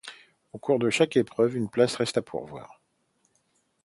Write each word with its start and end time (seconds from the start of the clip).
Au 0.51 0.57
cours 0.57 0.79
de 0.79 0.89
chaque 0.89 1.15
épreuve, 1.15 1.55
une 1.55 1.69
place 1.69 1.93
reste 1.95 2.17
à 2.17 2.23
pourvoir. 2.23 2.81